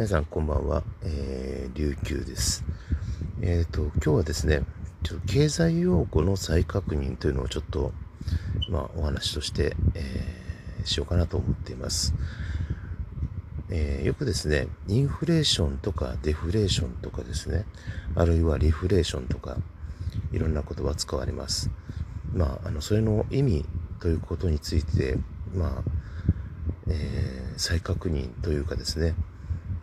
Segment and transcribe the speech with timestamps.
[0.00, 2.64] 皆さんこんばんは、えー、琉球です。
[3.42, 4.62] えっ、ー、と、今日はですね、
[5.02, 7.92] ちょっと経済用語の再確認というのをちょっと、
[8.70, 12.14] まあ、お話として、えー、しようかなと思っています。
[13.68, 17.66] えー、よくですね、インフレーションとかデフレーションとかですね、
[18.14, 19.58] あるいはリフレーションとか、
[20.32, 21.68] いろんな言葉使われます。
[22.32, 23.66] まあ、あの、それの意味
[24.00, 25.18] ということについて、
[25.54, 25.90] まあ、
[26.86, 29.14] えー、再確認というかですね、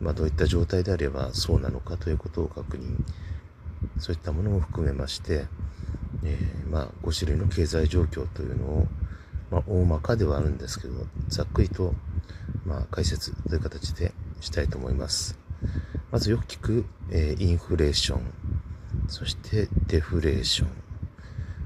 [0.00, 2.96] まあ、どういった状態であればそうなのかということを確認
[3.98, 5.46] そういったものも含めまして、
[6.24, 8.86] えー、まあ、5種類の経済状況というのを、
[9.50, 10.94] まあ、大まかではあるんですけど
[11.28, 11.94] ざっくりと、
[12.64, 15.38] まあ、解説という形でしたいと思います
[16.10, 18.20] まずよく聞く、えー、インフレーション
[19.08, 20.68] そしてデフレーション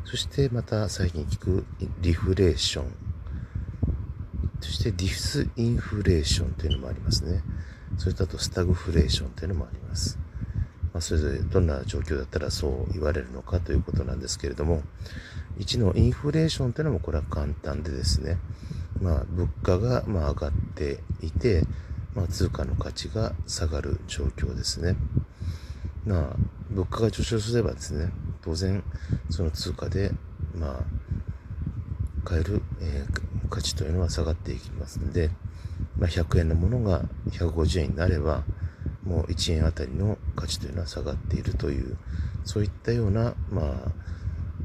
[0.05, 1.65] そしてまた最近聞く
[2.01, 2.85] リフレーション
[4.61, 7.43] そしてディスインフレーションというのもありますね。
[8.01, 10.19] それとあとスタグフレーションというのもあります。
[10.95, 14.83] まあ、それぞれどんな状況だったらそう言われるのかということなんですけれども、
[15.59, 18.39] 1のインフレーションというのもこれは簡単でですね、
[19.03, 21.65] まあ、物価がま上がっていて、
[22.15, 24.97] まあ、通貨の価値が下がる状況ですね。
[26.07, 26.37] まあ、
[26.71, 28.83] 物価が上昇すればですね、当然
[29.29, 30.11] その通貨で、
[30.55, 30.85] まあ、
[32.25, 35.29] 買える、えー、価値というのは下がっていきますので、
[35.99, 38.45] まあ、100円のものが150円になれば、
[39.05, 41.97] もう1円あたりの価値というのは下がっているという、
[42.45, 43.93] そういったような、まあ、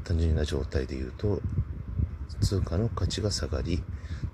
[0.04, 1.40] 単純な状態で言うと、
[2.40, 3.82] 通貨の価値が下がり、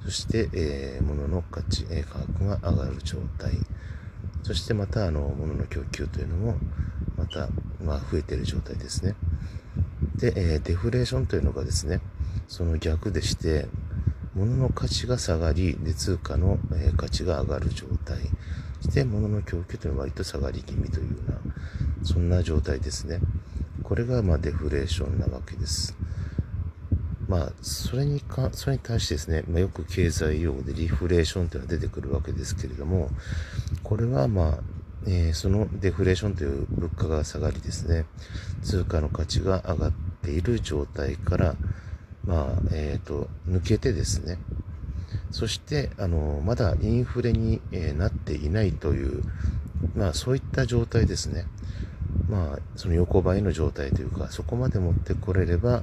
[0.05, 3.53] そして、えー、物の価値、価格が上がる状態。
[4.42, 6.56] そしてまた、あの、物の供給というのも、
[7.16, 7.48] また、
[7.83, 9.14] まあ、増えている状態ですね。
[10.16, 12.00] で、えー、デフレーションというのがですね、
[12.48, 13.69] その逆でして、
[14.34, 18.19] 物の価値が下がり、で通貨の、えー、価値が上がる状態。
[18.80, 21.38] そして物の供給というのは割と下がり気味というような、
[22.05, 23.20] そんな状態ですね。
[23.83, 25.97] これがまあデフレーションなわけです。
[27.28, 33.09] まあ、それにか、それに対してですね、まあ、よく経済用語でリフレーションというのは出てくるわけですけれども、
[33.82, 34.59] これはまあ、
[35.06, 38.04] えー、そのデフレーションという物価が下がりですね、
[38.62, 41.54] 通貨の価値が上がっている状態から、
[42.25, 44.38] まあ、えっ、ー、と、抜けてですね、
[45.31, 49.22] そして、あの、まだインフレに、えー、なっていないという、
[49.97, 51.47] まあ、そういった状態ですね。
[52.28, 55.82] まあ、その横ばいの状態というか、そこまで持ってこれれば、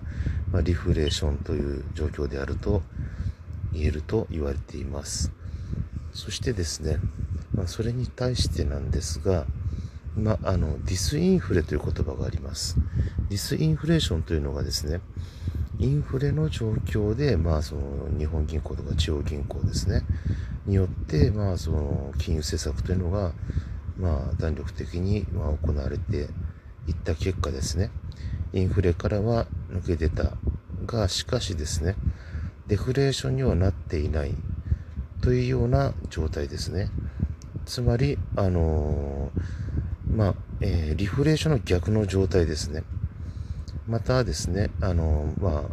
[0.51, 2.81] まあ、リフレーションという状況であると
[3.73, 5.31] 言えると言われています。
[6.13, 6.97] そしてですね、
[7.53, 9.45] まあ、それに対してなんですが、
[10.15, 12.77] まあ、あの、ディスインフレという言葉があります。
[13.29, 15.01] ディスインフレーションというのがですね、
[15.79, 17.81] インフレの状況で、まあ、その
[18.17, 20.03] 日本銀行とか地方銀行ですね、
[20.65, 23.31] によって、まあ、その金融政策というのが、
[23.97, 26.27] まあ、弾力的に、ま、行われて
[26.87, 27.91] いった結果ですね、
[28.51, 30.33] インフレからは抜け出た
[30.85, 31.95] が、しかしですね、
[32.67, 34.35] デフレーションにはなっていない
[35.21, 36.89] というような状態ですね。
[37.65, 42.83] つまり、あのー、まあ、えー、リフレーションの逆の状態ですね。
[43.89, 45.63] またですね、あの、まあ、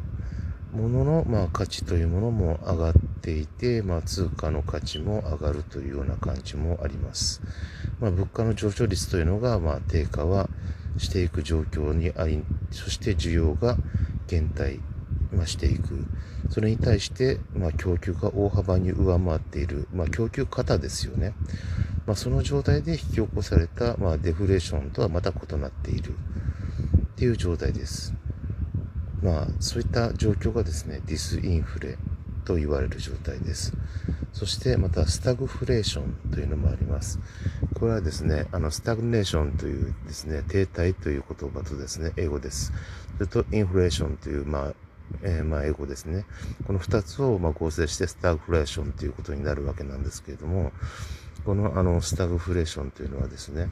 [0.72, 7.42] 物の、まあ、価値というものも上がっていて、まあ、通貨の価値も上がるというような感じもあります。
[8.00, 10.48] まあ、物価の上昇率というのが、まあ、低下は
[10.96, 13.76] していく状況にあり、そして需要が
[14.28, 14.80] 減退、
[15.30, 16.06] ま、していく。
[16.48, 21.34] それに対して、まあ、供給が大幅に上回っている、まあ、供給方ですよね。
[22.06, 26.14] まあ、その状態で引き起こされた、まあ、デフレーションとはまた異なっている。
[27.16, 28.12] っていう状態です。
[29.22, 31.96] まあ、そういった状況がですね、ディスインフレ
[32.44, 33.72] と言われる状態です。
[34.34, 37.18] そしてまたスタグフレーションというのもあります。
[37.74, 42.74] これはですね、あのスタグネーションというですね、停滞という言葉とですね、英語です。
[43.16, 44.74] それとインフレーションという、まあ、
[45.22, 46.26] えー、まあ、英語ですね。
[46.66, 50.70] この2つをま合成してスタグフレーションということになるわけなんですけれども、
[51.46, 53.68] このあのスタグフレーションというのはですね、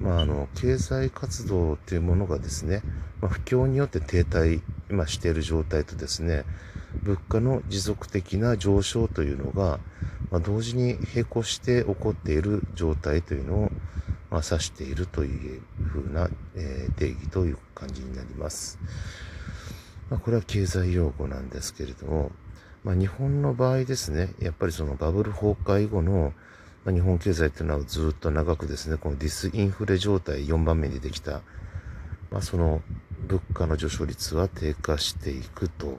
[0.00, 2.80] まあ、あの経済活動というものがですね、
[3.20, 6.44] まあ、不況によって停滞、まあ、している状態とですね、
[7.02, 9.78] 物価の持続的な上昇というのが、
[10.30, 13.70] まあ、同時に並行して起こっている状態というのを、
[14.30, 18.78] まあ、指しているというふうな、えー、定義という感じになります。
[20.08, 22.30] まあ、これは経済用語なんですけれども、
[22.84, 26.32] まあ、日本の場合ですね、やっぱりそのバブル崩壊後の
[26.84, 31.42] まあ、日本経済というのはずっと長くですね、このディスインフレ状態4番目にできた、
[32.30, 32.82] まあ、その
[33.28, 35.98] 物価の上昇率は低下していくと、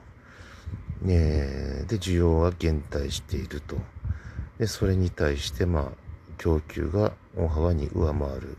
[1.01, 3.77] ね、で、需要は減退していると。
[4.57, 5.88] で、それに対して、まあ、
[6.38, 8.57] 供給が大幅に上回る。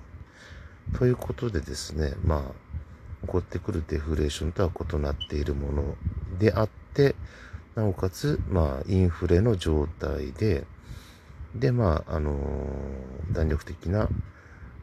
[0.98, 5.96] ということでですね、まあ、起こってくるデフレーションとは異なっているもの
[6.38, 7.14] であって、
[7.74, 10.64] なおかつ、まあ、インフレの状態で、
[11.54, 12.34] で、まあ、あの、
[13.32, 14.08] 弾力的な、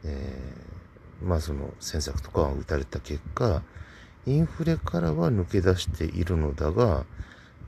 [0.04, 3.62] えー、まあ、その、政策とかを打たれた結果、
[4.26, 7.04] インフレからは抜け出しているのだが、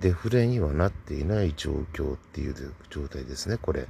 [0.00, 2.54] デフレにはなっていない状況っていう
[2.90, 3.86] 状態ですね、これ。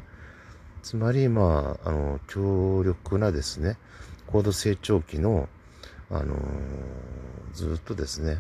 [0.83, 3.79] つまり、まあ、あの、強力なですね、
[4.27, 5.49] 高度成長期の、
[6.11, 6.39] あのー、
[7.55, 8.39] ずっとですね、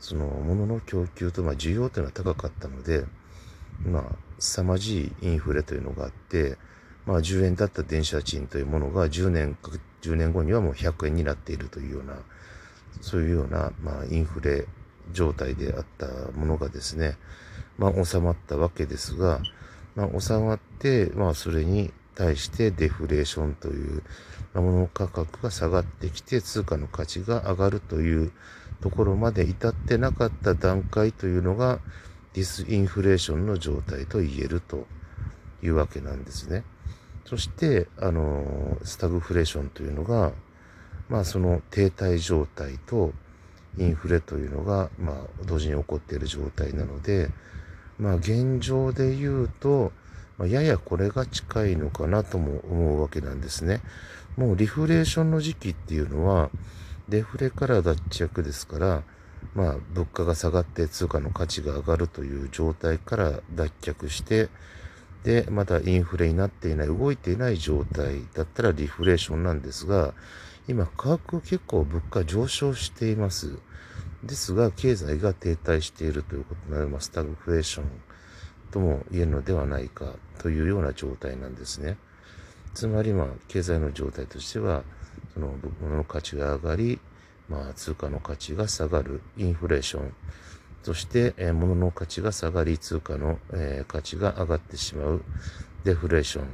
[0.00, 3.04] その、物の供給と、まあ、需要というのは高かったので、
[3.84, 4.02] まあ、
[4.38, 6.56] 凄まじいインフレというのがあって、
[7.06, 9.56] まあ、10円だった電車賃というものが10年、
[10.02, 12.14] 10年後にはもう100円になっているというような、
[13.00, 14.66] そういうような、まあ、インフレ
[15.12, 17.16] 状態であったものがですね、
[17.78, 19.40] まあ、収まったわけですが、
[19.94, 24.02] まあ、収まって、まあ、それに対してデフレーションという、
[24.52, 28.32] まあ、物価格が下がってきて通貨の価値が上がるという
[28.80, 31.78] ところまで至ってなかった段階というのが
[32.38, 34.86] ディスインフレーションの状態と言えると
[35.60, 36.62] いうわけなんですね。
[37.24, 40.30] そして、あの、スタグフレーションというのが、
[41.08, 43.12] まあその停滞状態と
[43.76, 47.28] インフレというのが、まあ同時に起こっている状態なので、
[47.98, 49.90] まあ現状で言うと、
[50.36, 53.80] ま、ややこれが近いのかなとも思うわけなんですね。
[54.36, 56.50] もうリフレーションの時期っていうのは、
[57.08, 59.02] デフレから脱着ですから、
[59.54, 64.48] まあ、物価が下がって通貨の価値が上がるという状態から脱却して、
[65.24, 70.14] で、またインフレになっていない、動いていない状態だったらリフレーションなんですが、
[70.68, 73.58] 今価格結構物価上昇しています。
[74.22, 77.06] ですが、経済が停滞しているということになります。
[77.06, 77.86] スタグフレーション
[78.70, 81.96] とも言えるのではないかというような状態なんですね。
[82.74, 84.84] つまり、まあ、経済の状態としては、
[85.34, 87.00] その物の価値が上がり、
[87.48, 90.12] まあ、通貨の価値が下がるインフレーション、
[90.82, 95.22] そして、えー、物の価値が下がり、通貨の、えー、価値が上がってしまう
[95.84, 96.46] デフレーション、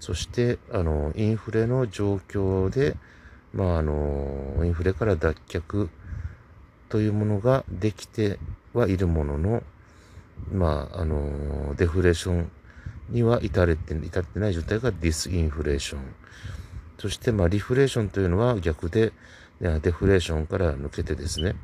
[0.00, 2.96] そして、あの、インフレの状況で、
[3.52, 5.88] まあ、あの、インフレから脱却
[6.88, 8.38] というものができて
[8.72, 9.62] はいるものの、
[10.52, 12.50] まあ、あの、デフレーション
[13.10, 16.00] には至れて、至ってない状態がディスインフレーション。
[16.98, 19.12] そして、まあ、リフレーションというのは逆で、
[19.60, 21.54] デフレーションから抜けてですね、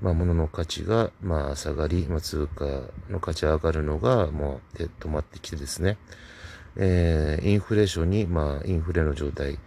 [0.00, 2.64] まあ、物の価値が、まあ、下がり、まあ、通貨
[3.10, 5.98] の価値が上がるのが、もう、止まってきてですね、
[6.76, 9.58] えー、インフレーションに、まあ、インフレの状態、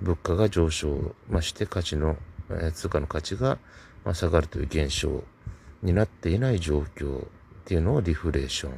[0.00, 2.16] 物価が上昇、まして価値の、
[2.50, 3.58] えー、通貨の価値が、
[4.04, 5.22] まあ、下がるという現象
[5.82, 7.26] になっていない状況っ
[7.66, 8.72] ていうのをリフレーション、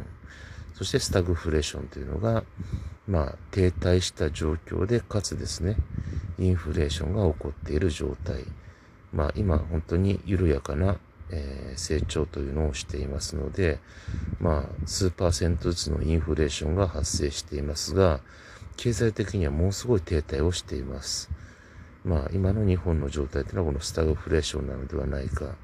[0.75, 2.43] そしてスタグフレーションというのが、
[3.09, 5.77] まあ、停滞した状況で、かつですね、
[6.39, 8.45] インフレーションが起こっている状態。
[9.13, 10.99] まあ、今、本当に緩やかな、
[11.31, 13.79] えー、成長というのをしていますので、
[14.41, 18.21] まあ、数パーセントずつのインフレーションが発生していますが、
[18.77, 21.31] 経済的にはものすごい停滞をしています。
[22.05, 25.57] まあ、今の日本の状態というのはこのスタグフレーションなのではないか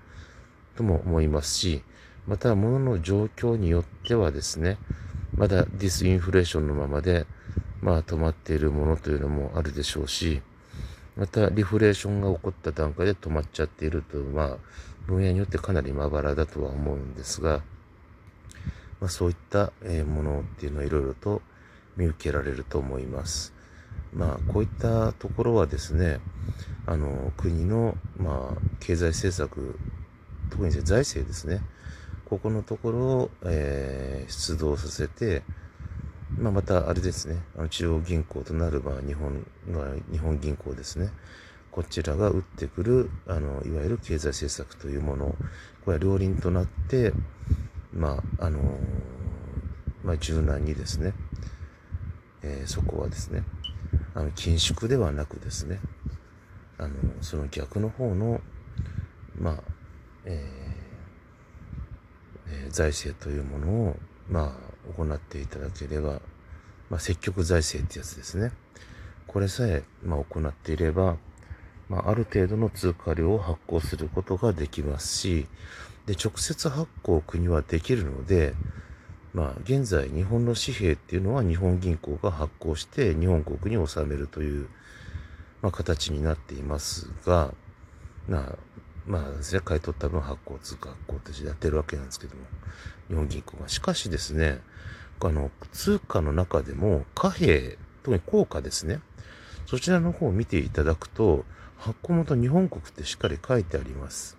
[0.77, 1.83] とも思いますし、
[2.27, 4.79] また、物の状況によってはですね、
[5.35, 7.27] まだディスインフレーションのままで、
[7.81, 10.43] まあ止まっているものというのもあるでしょうし、
[11.17, 14.57] またリフレーションが起こった段階で止まっちゃっていると、まあ
[15.07, 17.63] 分野によってかなりまばらだとは思うんですが、
[19.01, 19.73] まあそういった
[20.07, 21.43] ものっていうのはいろいろと
[21.97, 23.53] 見受けられると思います。
[24.15, 26.21] まあこういったところはですね、
[26.87, 29.79] あの国のまあ経済政策、
[30.51, 31.63] 特に財政ですね、
[32.33, 35.43] ここのところを、えー、出動させて、
[36.39, 41.11] まあ、またあれですね、あの中央銀行となる、まあ、日本、まあ、日本銀行ですね。
[41.71, 45.37] こちらが打ってくる、あの、いわゆる経済政策というもの、
[45.85, 47.13] これは両輪となって、
[47.93, 48.79] まあ、あの
[50.03, 51.13] まあ、柔軟にですね、
[52.41, 53.45] えー、そこはですね、
[54.15, 55.81] あの、緊縮ではなくですね、
[56.79, 58.41] あの、その逆の方の、
[59.39, 59.57] まあ、
[60.25, 60.62] えー
[62.53, 63.97] え、財政というものを、
[64.31, 66.21] まあ、行っていただければ、
[66.91, 68.53] まあ、積極財政ってやつですね。
[69.27, 71.17] これさえ、まあ、行っていれば、
[71.89, 75.47] まあ、ある程度の通貨量を発行することができますし、
[76.07, 78.55] で、直接発行国はできるので、
[79.35, 84.69] まあ、現在日本の紙幣っていうのは日本銀行が発行して日本国に納めるという、
[85.63, 87.55] まあ、形になっていますが、
[88.29, 88.59] まあ、
[89.07, 92.43] まあですね、買い取った分発行通貨発行としてやってるわけなんですけども、
[93.09, 93.69] 日本銀行が。
[93.69, 94.61] しかしですね、
[95.21, 99.01] あの、通貨の中でも貨幣特に効果ですね。
[99.67, 101.45] そちらの方を見ていただくと、
[101.79, 104.37] 発行元日本国ってしっかり書いてあります。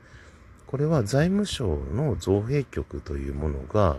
[0.67, 3.97] これは財務省の造幣局というものが、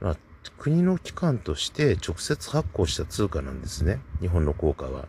[0.00, 0.16] まあ、
[0.58, 4.00] 国の機関として直接発行した通貨なんですね。
[4.20, 5.06] 日本の効果は。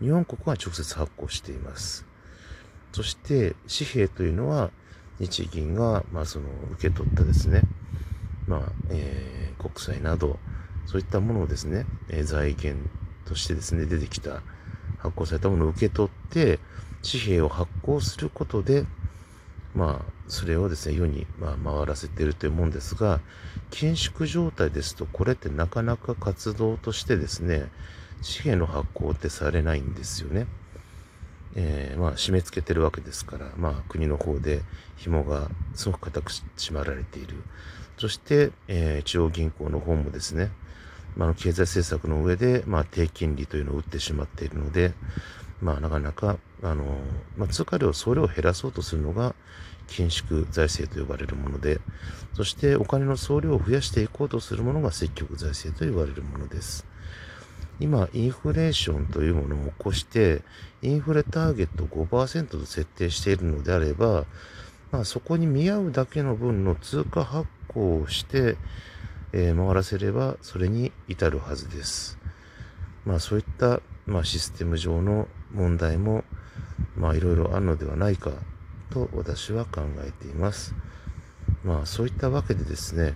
[0.00, 2.09] 日本国は直接発行しています。
[2.92, 4.70] そして紙幣というのは
[5.18, 7.62] 日銀が、まあ、その受け取ったですね、
[8.46, 10.38] まあえー、国債など
[10.86, 12.88] そういったものをですね、えー、財源
[13.26, 14.42] としてですね出てきた
[14.98, 16.58] 発行されたものを受け取って
[17.02, 18.84] 紙幣を発行することで
[19.74, 23.20] まあそれをですね世に、まあ、回らせているというもんですが
[23.70, 27.68] 緊縮状態ですとこれってなかなか活動としてですね
[28.22, 30.46] 紙幣の発行ってされないんですよね。
[31.56, 34.62] えー、まあ、締め付けてるわけですから、まあ、国の方で
[34.96, 37.36] 紐がすごく固く締まられている。
[37.98, 40.50] そして、えー、中央銀行の方もですね、
[41.16, 44.92] まあ、経済政策の上で、まあ、低金利というのを打ってしまっているので、
[45.60, 46.84] まあ、なかなか、あの、
[47.36, 49.34] まあ、通貨量、総量を減らそうとするのが、
[49.88, 51.80] 緊縮財政と呼ばれるもので、
[52.34, 56.86] そしてお金の総量を増やしていこうとするものが積極財政と言われるものです。
[57.80, 60.42] 今、インフレーションというものを起こして、
[60.82, 64.26] インフレターゲット5%と設定しているのであれば、
[64.92, 68.56] まあ、そこに見合うだけの分の通貨発行をして、
[69.32, 72.18] えー、回らせれば、それに至るはずです。
[73.06, 76.24] まあ、そういった、まあ、システム上の問題も、
[76.96, 78.32] まあ、いろいろあるのではないか
[78.90, 80.74] と私は考えています。
[81.64, 83.14] まあ、そういったわけでですね、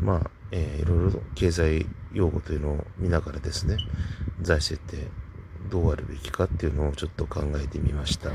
[0.00, 3.78] まあ、えー、いろいろ経済用語というのを見ながらですね、
[4.40, 5.08] 財政って
[5.70, 8.30] どうあるべきかっていうのをちょっと考えてみました。